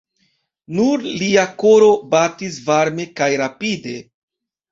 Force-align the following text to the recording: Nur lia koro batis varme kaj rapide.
Nur 0.77 1.03
lia 1.23 1.43
koro 1.63 1.91
batis 2.15 2.57
varme 2.71 3.07
kaj 3.21 3.31
rapide. 3.45 3.95